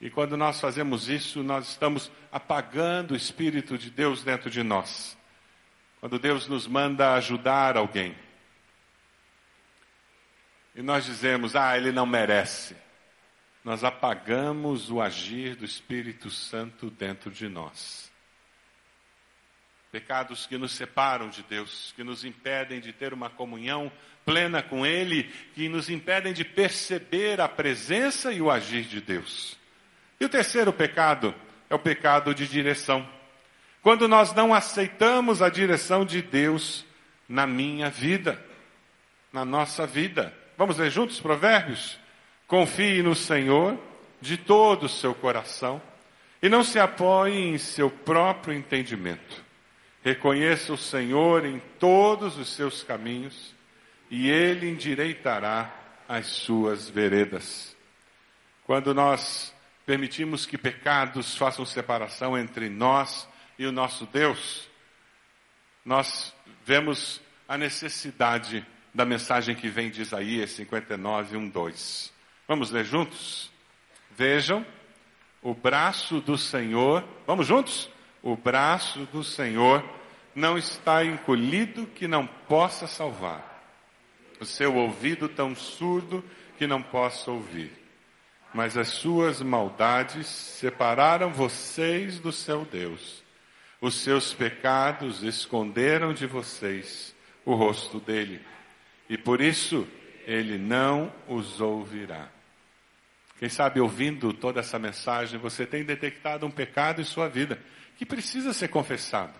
[0.00, 5.16] E quando nós fazemos isso, nós estamos apagando o Espírito de Deus dentro de nós.
[6.00, 8.14] Quando Deus nos manda ajudar alguém.
[10.74, 12.76] E nós dizemos, ah, ele não merece
[13.66, 18.12] nós apagamos o agir do Espírito Santo dentro de nós.
[19.90, 23.90] Pecados que nos separam de Deus, que nos impedem de ter uma comunhão
[24.24, 29.58] plena com Ele, que nos impedem de perceber a presença e o agir de Deus.
[30.20, 31.34] E o terceiro pecado
[31.68, 33.06] é o pecado de direção.
[33.82, 36.84] Quando nós não aceitamos a direção de Deus
[37.28, 38.42] na minha vida,
[39.32, 40.32] na nossa vida.
[40.56, 41.98] Vamos ler juntos Provérbios?
[42.46, 43.78] Confie no Senhor
[44.20, 45.82] de todo o seu coração
[46.42, 49.44] e não se apoie em seu próprio entendimento.
[50.02, 53.54] Reconheça o Senhor em todos os seus caminhos
[54.10, 55.74] e ele endireitará
[56.08, 57.76] as suas veredas.
[58.64, 59.52] Quando nós
[59.86, 64.68] permitimos que pecados façam separação entre nós e o nosso Deus,
[65.84, 72.12] nós vemos a necessidade da mensagem que vem de Isaías 59, 1, 2.
[72.48, 73.52] Vamos ler juntos?
[74.16, 74.66] Vejam,
[75.40, 77.88] o braço do Senhor, vamos juntos?
[78.22, 79.84] O braço do Senhor
[80.34, 83.62] não está encolhido que não possa salvar,
[84.40, 86.24] o seu ouvido tão surdo
[86.58, 87.85] que não possa ouvir.
[88.56, 93.22] Mas as suas maldades separaram vocês do seu Deus.
[93.82, 97.14] Os seus pecados esconderam de vocês
[97.44, 98.40] o rosto dele.
[99.10, 99.86] E por isso
[100.26, 102.30] ele não os ouvirá.
[103.38, 107.60] Quem sabe ouvindo toda essa mensagem, você tem detectado um pecado em sua vida
[107.98, 109.34] que precisa ser confessado.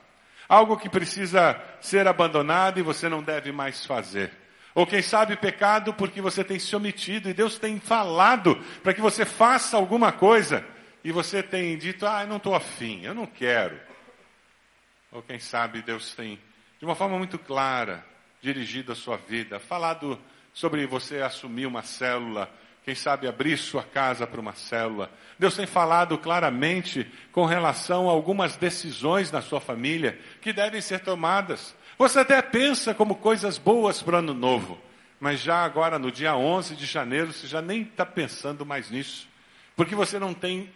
[0.47, 4.31] Algo que precisa ser abandonado e você não deve mais fazer.
[4.77, 9.01] Ou quem sabe pecado porque você tem se omitido e Deus tem falado para que
[9.01, 10.63] você faça alguma coisa
[11.03, 13.81] e você tem dito, ah, eu não estou afim, eu não quero.
[15.11, 16.39] Ou quem sabe Deus tem,
[16.79, 18.05] de uma forma muito clara,
[18.43, 20.21] dirigido a sua vida, falado
[20.53, 22.53] sobre você assumir uma célula
[22.87, 25.11] quem sabe abrir sua casa para uma célula.
[25.37, 31.01] Deus tem falado claramente com relação a algumas decisões na sua família que devem ser
[31.01, 31.75] tomadas.
[31.99, 34.79] Você até pensa como coisas boas para o ano novo,
[35.19, 39.27] mas já agora, no dia 11 de janeiro, você já nem está pensando mais nisso,
[39.75, 40.71] porque você não tem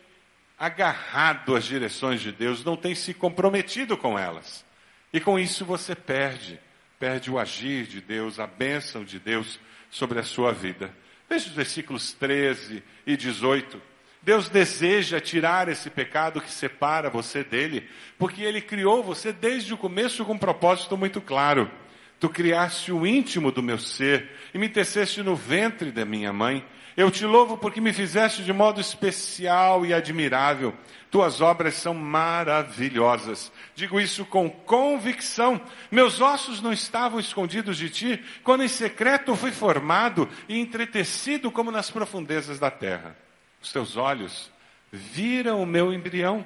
[0.58, 4.64] agarrado as direções de Deus, não tem se comprometido com elas.
[5.12, 6.58] E com isso você perde,
[6.98, 9.58] perde o agir de Deus, a bênção de Deus
[9.90, 10.94] sobre a sua vida.
[11.28, 13.80] Veja os versículos 13 e 18.
[14.22, 19.78] Deus deseja tirar esse pecado que separa você dele, porque ele criou você desde o
[19.78, 21.70] começo com um propósito muito claro.
[22.18, 26.62] Tu criaste o íntimo do meu ser e me teceste no ventre da minha mãe.
[26.94, 30.74] Eu te louvo porque me fizeste de modo especial e admirável.
[31.10, 33.50] Tuas obras são maravilhosas.
[33.74, 35.58] Digo isso com convicção.
[35.90, 41.70] Meus ossos não estavam escondidos de ti, quando em secreto fui formado e entretecido como
[41.70, 43.16] nas profundezas da terra.
[43.60, 44.50] Os teus olhos
[44.90, 46.44] viram o meu embrião.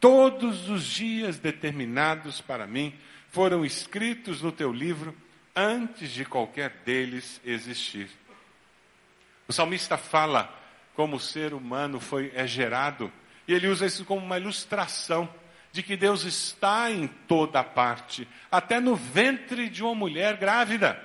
[0.00, 2.94] Todos os dias determinados para mim
[3.30, 5.16] foram escritos no teu livro
[5.54, 8.10] antes de qualquer deles existir.
[9.46, 10.52] O salmista fala
[10.94, 13.12] como o ser humano foi é gerado
[13.46, 15.28] e ele usa isso como uma ilustração
[15.72, 21.02] de que Deus está em toda parte, até no ventre de uma mulher grávida.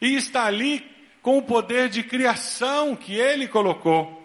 [0.00, 0.84] E está ali
[1.22, 4.17] com o poder de criação que ele colocou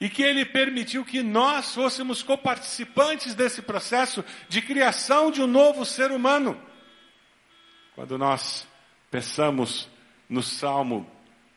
[0.00, 5.84] e que ele permitiu que nós fôssemos coparticipantes desse processo de criação de um novo
[5.84, 6.58] ser humano.
[7.94, 8.66] Quando nós
[9.10, 9.90] pensamos
[10.26, 11.06] no Salmo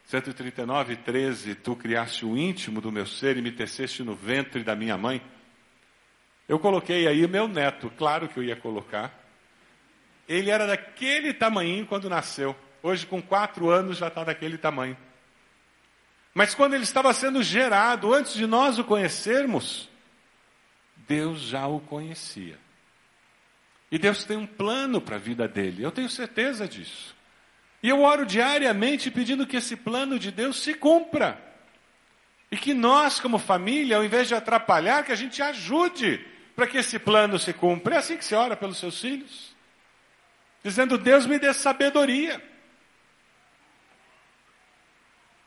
[0.05, 4.75] 139, 13, tu criaste o íntimo do meu ser e me teceste no ventre da
[4.75, 5.21] minha mãe.
[6.47, 9.17] Eu coloquei aí meu neto, claro que eu ia colocar.
[10.27, 12.53] Ele era daquele tamanho quando nasceu.
[12.81, 14.97] Hoje, com quatro anos, já está daquele tamanho.
[16.33, 19.89] Mas quando ele estava sendo gerado, antes de nós o conhecermos,
[21.07, 22.57] Deus já o conhecia.
[23.91, 27.15] E Deus tem um plano para a vida dele, eu tenho certeza disso.
[27.83, 31.39] E eu oro diariamente pedindo que esse plano de Deus se cumpra.
[32.49, 36.77] E que nós, como família, ao invés de atrapalhar, que a gente ajude para que
[36.77, 37.95] esse plano se cumpra.
[37.95, 39.53] É assim que você ora pelos seus filhos?
[40.63, 42.41] Dizendo, Deus me dê sabedoria.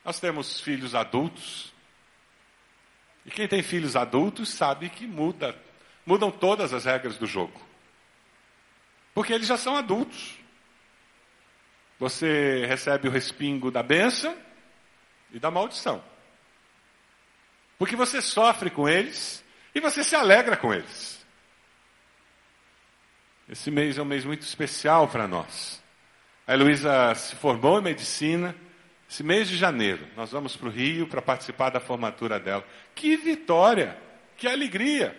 [0.06, 1.74] Nós temos filhos adultos.
[3.24, 5.60] E quem tem filhos adultos sabe que muda,
[6.06, 7.60] mudam todas as regras do jogo.
[9.12, 10.38] Porque eles já são adultos.
[11.98, 14.38] Você recebe o respingo da bênção
[15.32, 16.04] e da maldição.
[17.76, 19.42] Porque você sofre com eles
[19.74, 21.26] e você se alegra com eles.
[23.48, 25.82] Esse mês é um mês muito especial para nós.
[26.46, 28.54] A Heloísa se formou em medicina
[29.08, 32.64] esse mês de janeiro, nós vamos para o Rio para participar da formatura dela.
[32.94, 33.96] Que vitória!
[34.36, 35.16] Que alegria!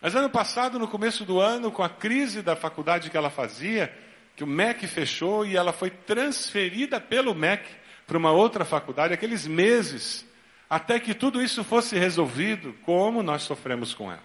[0.00, 3.96] Mas ano passado, no começo do ano, com a crise da faculdade que ela fazia,
[4.34, 7.64] que o MEC fechou e ela foi transferida pelo MEC
[8.06, 10.26] para uma outra faculdade, aqueles meses,
[10.68, 14.24] até que tudo isso fosse resolvido, como nós sofremos com ela.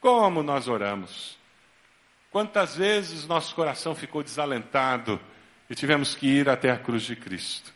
[0.00, 1.38] Como nós oramos.
[2.30, 5.20] Quantas vezes nosso coração ficou desalentado
[5.68, 7.72] e tivemos que ir até a cruz de Cristo.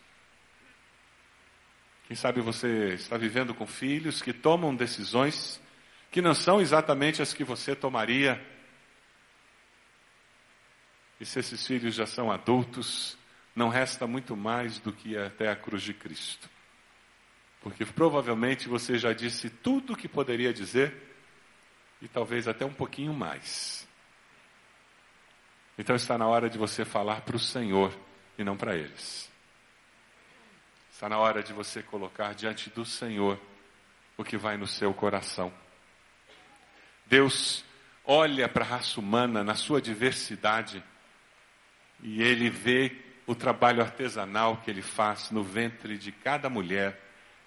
[2.07, 5.61] Quem sabe você está vivendo com filhos que tomam decisões
[6.11, 8.40] que não são exatamente as que você tomaria.
[11.18, 13.16] E se esses filhos já são adultos,
[13.57, 16.50] não resta muito mais do que ir até a cruz de Cristo.
[17.62, 20.94] Porque provavelmente você já disse tudo o que poderia dizer
[22.02, 23.88] e talvez até um pouquinho mais.
[25.83, 27.92] Então está na hora de você falar para o Senhor
[28.38, 29.29] e não para eles.
[30.92, 33.37] Está na hora de você colocar diante do Senhor
[34.16, 35.53] o que vai no seu coração.
[37.05, 37.64] Deus
[38.05, 40.85] olha para a raça humana na sua diversidade
[42.01, 46.97] e ele vê o trabalho artesanal que ele faz no ventre de cada mulher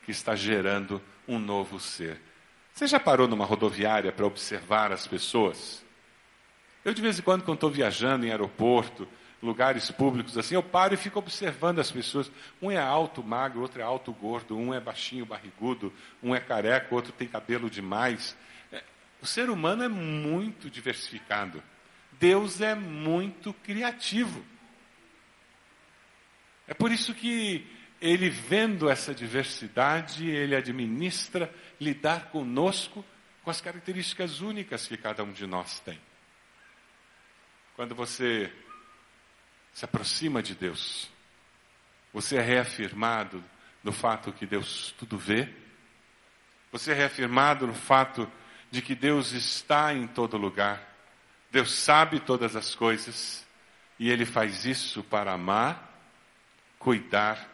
[0.04, 2.20] que está gerando um novo ser.
[2.74, 5.85] Você já parou numa rodoviária para observar as pessoas?
[6.86, 9.08] Eu, de vez em quando, quando estou viajando em aeroporto,
[9.42, 12.32] lugares públicos assim, eu paro e fico observando as pessoas.
[12.62, 16.94] Um é alto, magro, outro é alto, gordo, um é baixinho, barrigudo, um é careca,
[16.94, 18.38] outro tem cabelo demais.
[18.72, 18.84] É,
[19.20, 21.62] o ser humano é muito diversificado.
[22.20, 24.46] Deus é muito criativo.
[26.68, 27.66] É por isso que
[28.00, 33.04] ele, vendo essa diversidade, ele administra lidar conosco
[33.44, 36.00] com as características únicas que cada um de nós tem.
[37.76, 38.52] Quando você
[39.74, 41.10] se aproxima de Deus,
[42.14, 43.44] você é reafirmado
[43.84, 45.50] no fato que Deus tudo vê,
[46.72, 48.32] você é reafirmado no fato
[48.72, 50.82] de que Deus está em todo lugar,
[51.52, 53.46] Deus sabe todas as coisas
[54.00, 55.94] e Ele faz isso para amar,
[56.80, 57.46] cuidar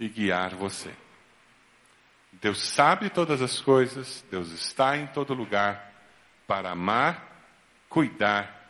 [0.00, 0.92] e guiar você.
[2.32, 5.92] Deus sabe todas as coisas, Deus está em todo lugar
[6.44, 7.24] para amar,
[7.88, 8.61] cuidar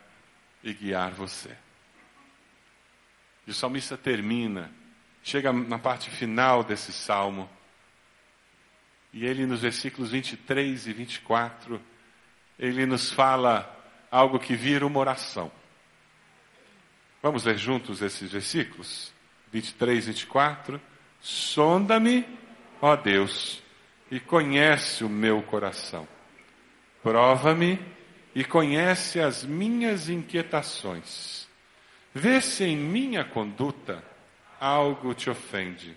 [0.62, 1.56] e guiar você.
[3.46, 4.70] E o salmista termina
[5.22, 7.48] chega na parte final desse salmo.
[9.12, 11.80] E ele, nos versículos 23 e 24,
[12.58, 13.68] ele nos fala
[14.10, 15.50] algo que vira uma oração.
[17.22, 19.12] Vamos ler juntos esses versículos?
[19.52, 20.80] 23 e 24.
[21.20, 22.26] Sonda-me,
[22.80, 23.62] ó Deus,
[24.10, 26.08] e conhece o meu coração.
[27.02, 27.78] Prova-me
[28.35, 31.49] e conhece as minhas inquietações.
[32.14, 34.03] Vê se em minha conduta
[34.61, 35.97] algo te ofende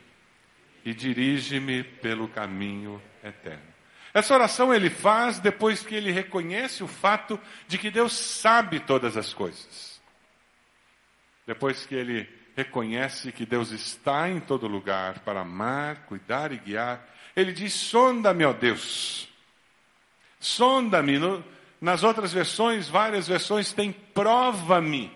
[0.84, 3.76] e dirige-me pelo caminho eterno.
[4.14, 9.18] Essa oração ele faz depois que ele reconhece o fato de que Deus sabe todas
[9.18, 10.00] as coisas.
[11.46, 17.06] Depois que ele reconhece que Deus está em todo lugar para amar, cuidar e guiar,
[17.36, 19.28] ele diz: Sonda-me, ó Deus.
[20.40, 21.20] Sonda-me.
[21.80, 25.12] Nas outras versões, várias versões, tem prova-me.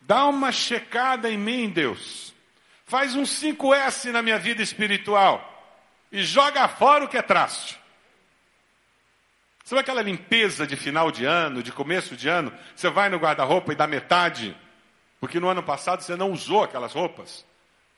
[0.00, 2.34] Dá uma checada em mim, Deus.
[2.84, 5.50] Faz um 5S na minha vida espiritual.
[6.12, 7.78] E joga fora o que é traste.
[9.64, 12.52] Sabe aquela limpeza de final de ano, de começo de ano?
[12.76, 14.54] Você vai no guarda-roupa e dá metade,
[15.18, 17.46] porque no ano passado você não usou aquelas roupas.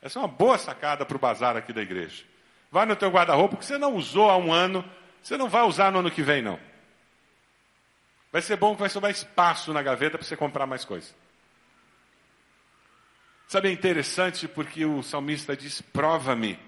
[0.01, 2.23] Essa é uma boa sacada para o bazar aqui da igreja.
[2.71, 4.83] Vai no teu guarda-roupa que você não usou há um ano,
[5.21, 6.57] você não vai usar no ano que vem, não.
[8.31, 11.13] Vai ser bom que vai sobrar espaço na gaveta para você comprar mais coisa.
[13.47, 16.59] Sabe, é interessante porque o salmista diz: prova-me,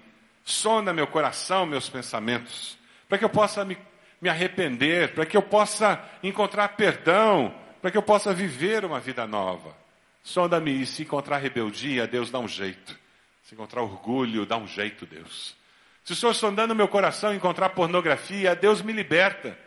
[0.43, 3.77] sonda meu coração, meus pensamentos, para que eu possa me
[4.21, 9.25] me arrepender, para que eu possa encontrar perdão, para que eu possa viver uma vida
[9.25, 9.75] nova.
[10.23, 12.97] Sonda-me e se encontrar rebeldia, Deus dá um jeito.
[13.43, 15.55] Se encontrar orgulho, dá um jeito, Deus.
[16.03, 19.57] Se o Senhor sondando meu coração encontrar pornografia, Deus me liberta.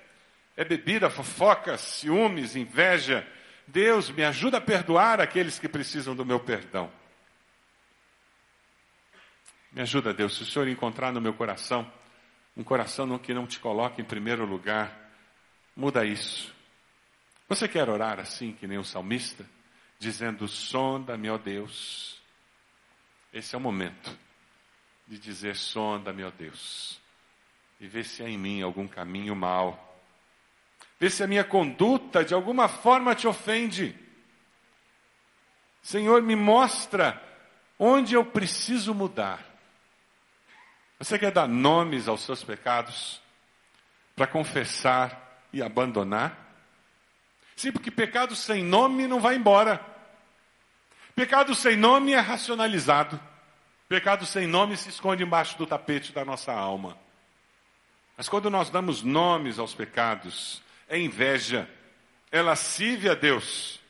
[0.57, 3.27] É bebida, fofoca, ciúmes, inveja.
[3.67, 6.91] Deus me ajuda a perdoar aqueles que precisam do meu perdão.
[9.73, 11.91] Me ajuda, Deus, se o Senhor encontrar no meu coração
[12.57, 15.11] um coração que não te coloca em primeiro lugar,
[15.75, 16.55] muda isso.
[17.49, 19.47] Você quer orar assim, que nem o salmista,
[19.99, 22.21] dizendo: Sonda-me, ó Deus.
[23.33, 24.17] Esse é o momento
[25.07, 27.01] de dizer: Sonda-me, ó Deus,
[27.81, 29.92] e vê se há em mim algum caminho mau.
[31.03, 33.93] Vê se a minha conduta de alguma forma te ofende.
[35.83, 37.21] Senhor, me mostra
[37.77, 39.45] onde eu preciso mudar.
[41.01, 43.21] Você quer dar nomes aos seus pecados
[44.15, 46.39] para confessar e abandonar?
[47.57, 49.85] Sim, porque pecado sem nome não vai embora.
[51.17, 53.21] Pecado sem nome é racionalizado.
[53.89, 56.97] Pecado sem nome se esconde embaixo do tapete da nossa alma.
[58.17, 60.63] Mas quando nós damos nomes aos pecados,
[60.93, 61.67] é inveja,
[62.31, 63.81] é lascívia a Deus.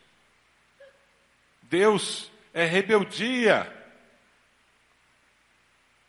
[1.62, 3.68] Deus é rebeldia.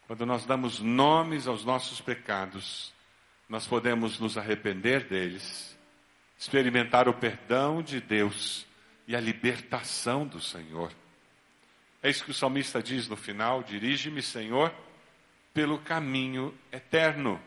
[0.06, 2.94] Quando nós damos nomes aos nossos pecados,
[3.50, 5.76] nós podemos nos arrepender deles,
[6.38, 8.68] experimentar o perdão de Deus
[9.08, 10.91] e a libertação do Senhor.
[12.04, 14.72] É isso que o salmista diz no final: dirige-me, Senhor,
[15.56, 17.41] pelo caminho eterno.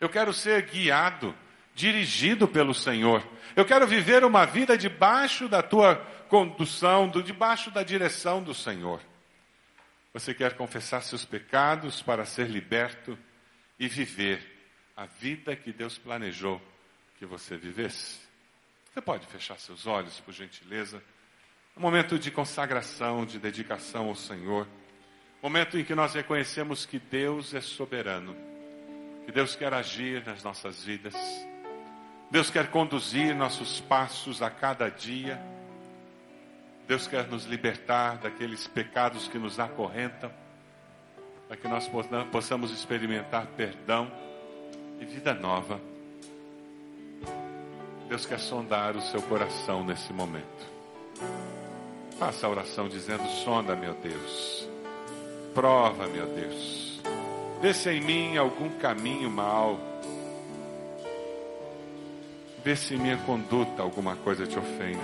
[0.00, 1.36] Eu quero ser guiado,
[1.74, 3.26] dirigido pelo Senhor.
[3.56, 5.96] Eu quero viver uma vida debaixo da tua
[6.28, 9.00] condução, debaixo da direção do Senhor.
[10.12, 13.18] Você quer confessar seus pecados para ser liberto
[13.78, 14.40] e viver
[14.96, 16.62] a vida que Deus planejou
[17.18, 18.20] que você vivesse?
[18.92, 21.02] Você pode fechar seus olhos, por gentileza?
[21.76, 24.68] Um momento de consagração, de dedicação ao Senhor.
[25.42, 28.36] Momento em que nós reconhecemos que Deus é soberano,
[29.26, 31.14] que Deus quer agir nas nossas vidas.
[32.34, 35.40] Deus quer conduzir nossos passos a cada dia
[36.86, 40.30] Deus quer nos libertar daqueles pecados que nos acorrentam,
[41.48, 41.90] para que nós
[42.30, 44.10] possamos experimentar perdão
[45.00, 45.80] e vida nova.
[48.08, 50.74] Deus quer sondar o seu coração nesse momento.
[52.18, 54.68] Faça a oração dizendo: Sonda, meu Deus.
[55.54, 57.00] Prova, meu Deus.
[57.62, 59.93] Vê se em mim algum caminho mau.
[62.64, 64.98] Vê se em minha conduta alguma coisa te ofende.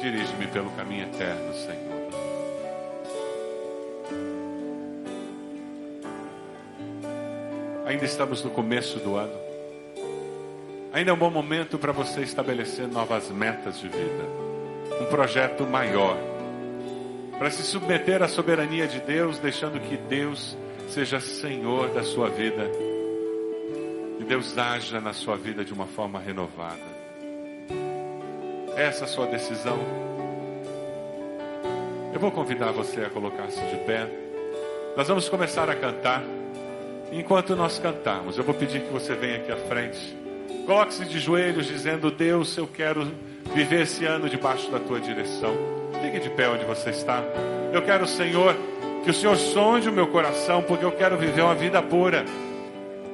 [0.00, 1.92] Dirige-me pelo caminho eterno, Senhor.
[7.84, 9.38] Ainda estamos no começo do ano.
[10.94, 14.24] Ainda é um bom momento para você estabelecer novas metas de vida.
[14.98, 16.16] Um projeto maior.
[17.38, 20.56] Para se submeter à soberania de Deus, deixando que Deus
[20.88, 22.91] seja Senhor da sua vida.
[24.32, 26.80] Deus haja na sua vida de uma forma renovada
[28.74, 29.78] essa sua decisão.
[32.14, 34.08] Eu vou convidar você a colocar-se de pé.
[34.96, 36.22] Nós vamos começar a cantar.
[37.12, 40.16] Enquanto nós cantarmos, eu vou pedir que você venha aqui à frente.
[40.64, 43.12] Coloque-se de joelhos, dizendo: Deus, eu quero
[43.54, 45.54] viver esse ano debaixo da tua direção.
[46.02, 47.22] Fique de pé onde você está.
[47.70, 48.56] Eu quero, Senhor,
[49.04, 52.24] que o Senhor sonde o meu coração, porque eu quero viver uma vida pura.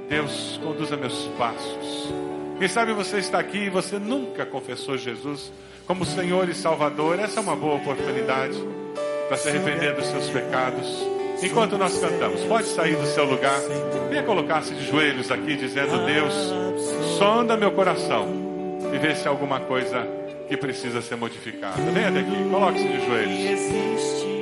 [0.09, 2.13] Deus, conduza meus passos.
[2.59, 5.53] Quem sabe você está aqui e você nunca confessou Jesus
[5.87, 7.19] como Senhor e Salvador.
[7.19, 8.57] Essa é uma boa oportunidade
[9.29, 10.87] para se arrepender dos seus pecados.
[11.43, 13.61] Enquanto nós cantamos, pode sair do seu lugar,
[14.09, 16.35] venha colocar-se de joelhos aqui, dizendo: Deus,
[17.17, 18.27] sonda meu coração
[18.93, 20.05] e vê se há alguma coisa
[20.49, 21.81] que precisa ser modificada.
[21.93, 24.39] Venha até aqui, coloque-se de joelhos.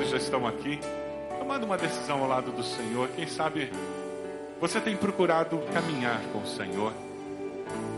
[0.00, 0.80] Já estão aqui,
[1.38, 3.08] tomando uma decisão ao lado do Senhor.
[3.14, 3.70] Quem sabe
[4.60, 6.92] você tem procurado caminhar com o Senhor.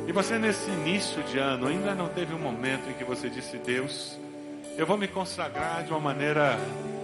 [0.06, 3.58] E você, nesse início de ano, ainda não teve um momento em que você disse:
[3.58, 4.18] Deus,
[4.76, 6.58] eu vou me consagrar de uma maneira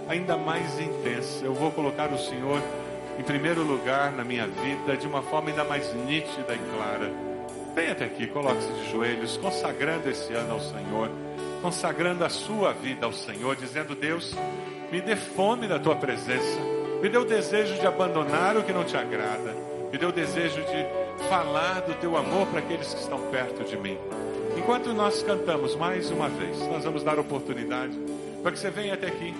[0.09, 1.45] ainda mais intensa.
[1.45, 2.61] Eu vou colocar o Senhor
[3.19, 7.11] em primeiro lugar na minha vida, de uma forma ainda mais nítida e clara.
[7.75, 11.09] Venha até aqui, coloque-se de joelhos, consagrando esse ano ao Senhor,
[11.61, 14.35] consagrando a sua vida ao Senhor, dizendo: Deus,
[14.91, 16.59] me dê fome da tua presença,
[17.01, 19.55] me dê o desejo de abandonar o que não te agrada,
[19.91, 23.77] me dê o desejo de falar do teu amor para aqueles que estão perto de
[23.77, 23.97] mim.
[24.57, 27.97] Enquanto nós cantamos mais uma vez, nós vamos dar oportunidade
[28.43, 29.33] para que você venha até aqui,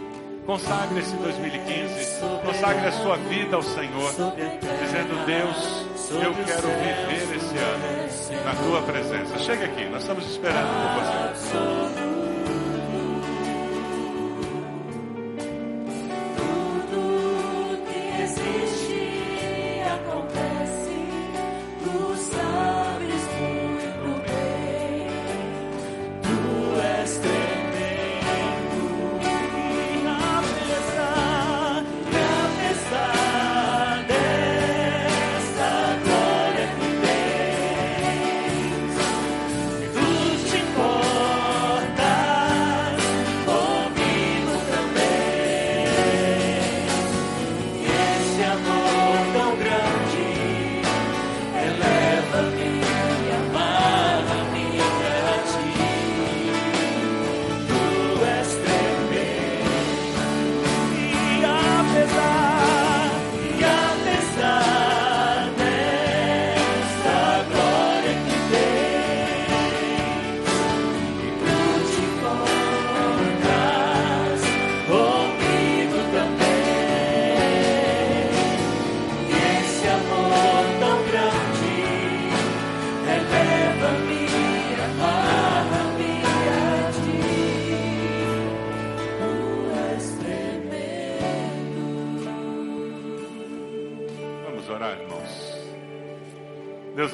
[0.45, 4.11] consagre esse 2015, consagre a sua vida ao Senhor,
[4.81, 9.37] dizendo: Deus, eu quero viver esse ano na tua presença.
[9.39, 12.00] Chega aqui, nós estamos esperando por você.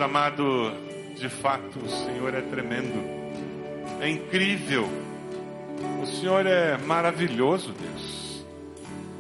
[0.08, 0.72] Amado,
[1.16, 3.04] de fato, o Senhor é tremendo,
[4.00, 4.88] é incrível,
[6.02, 8.46] o Senhor é maravilhoso, Deus.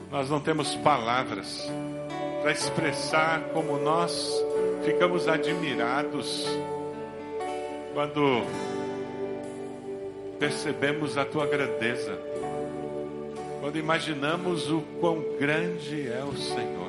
[0.09, 1.69] Nós não temos palavras
[2.41, 4.33] para expressar como nós
[4.85, 6.47] ficamos admirados
[7.93, 8.43] quando
[10.39, 12.17] percebemos a tua grandeza,
[13.59, 16.86] quando imaginamos o quão grande é o Senhor.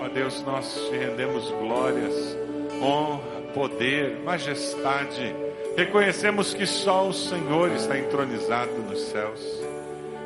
[0.00, 2.36] Ó Deus, nós te rendemos glórias,
[2.80, 5.34] honra, poder, majestade.
[5.76, 9.40] Reconhecemos que só o Senhor está entronizado nos céus.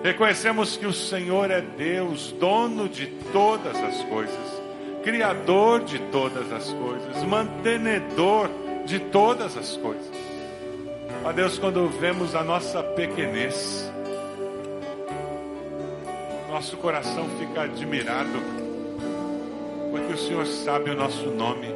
[0.02, 4.60] Reconhecemos que o Senhor é Deus, dono de todas as coisas,
[5.02, 8.50] Criador de todas as coisas, mantenedor
[8.84, 10.10] de todas as coisas.
[11.24, 13.90] Ó Deus, quando vemos a nossa pequenez,
[16.50, 18.59] nosso coração fica admirado,
[19.90, 21.66] porque o Senhor sabe o nosso nome,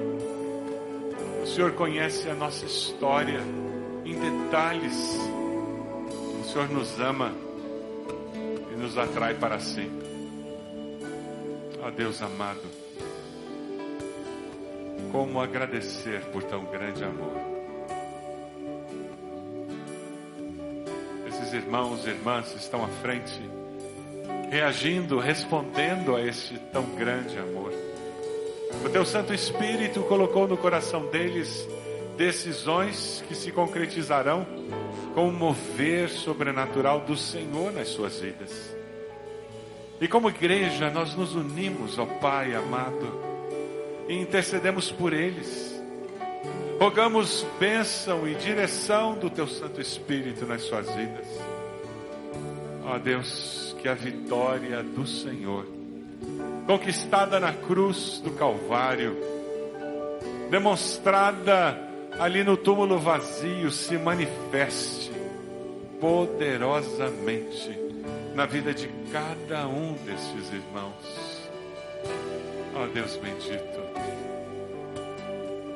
[1.43, 3.41] o Senhor conhece a nossa história
[4.05, 5.19] em detalhes,
[6.41, 7.33] o Senhor nos ama
[8.73, 9.91] e nos atrai para si.
[11.83, 12.63] Ó Deus amado,
[15.13, 17.33] como agradecer por tão grande amor.
[21.29, 23.39] Esses irmãos e irmãs estão à frente,
[24.51, 27.84] reagindo, respondendo a este tão grande amor.
[28.83, 31.69] O teu Santo Espírito colocou no coração deles
[32.17, 34.47] decisões que se concretizarão
[35.15, 38.75] com o mover sobrenatural do Senhor nas suas vidas.
[40.01, 43.35] E como igreja, nós nos unimos ao Pai amado
[44.09, 45.73] e intercedemos por eles.
[46.81, 51.27] Rogamos bênção e direção do Teu Santo Espírito nas suas vidas.
[52.85, 55.65] Ó Deus, que a vitória do Senhor,
[56.67, 59.17] conquistada na cruz do Calvário,
[60.51, 61.79] demonstrada
[62.19, 65.13] ali no túmulo vazio, se manifeste
[66.01, 67.79] poderosamente
[68.35, 71.51] na vida de cada um destes irmãos.
[72.75, 73.81] Ó Deus bendito,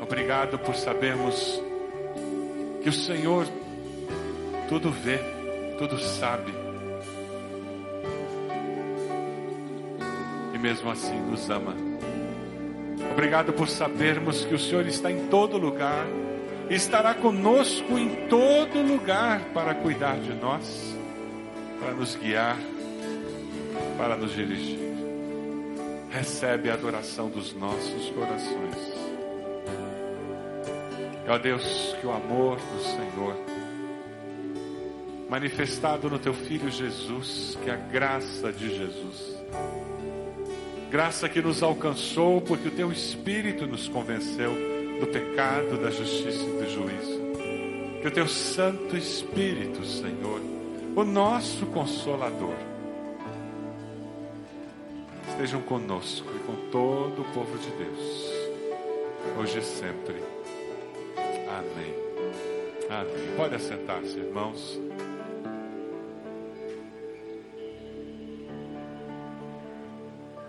[0.01, 1.63] obrigado por sabermos
[2.83, 3.47] que o Senhor
[4.69, 5.19] tudo vê,
[5.79, 6.68] tudo sabe.
[10.59, 11.75] E mesmo assim nos ama.
[13.13, 16.05] Obrigado por sabermos que o Senhor está em todo lugar
[16.71, 20.95] estará conosco em todo lugar para cuidar de nós,
[21.81, 22.59] para nos guiar,
[23.97, 24.79] para nos dirigir.
[26.11, 28.99] Recebe a adoração dos nossos corações.
[31.29, 33.37] Ó Deus, que o amor do Senhor,
[35.29, 39.37] manifestado no Teu Filho Jesus, que a graça de Jesus,
[40.91, 44.53] graça que nos alcançou porque o Teu Espírito nos convenceu
[45.01, 47.19] do pecado, da justiça e do juízo.
[48.01, 50.41] Que o Teu Santo Espírito, Senhor,
[50.97, 52.55] o nosso Consolador,
[55.29, 58.33] estejam conosco e com todo o povo de Deus,
[59.39, 60.17] hoje e sempre.
[61.49, 61.95] Amém.
[62.91, 63.37] Amém.
[63.37, 64.81] Pode assentar-se, irmãos.